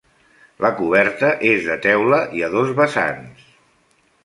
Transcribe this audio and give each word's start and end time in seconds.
La 0.63 0.71
coberta 0.79 1.29
és 1.51 1.61
de 1.67 1.77
teula 1.85 2.21
i 2.39 2.43
a 2.49 2.51
dos 2.59 2.75
vessants. 2.83 3.49